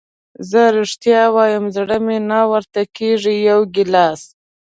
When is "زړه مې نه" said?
1.75-2.39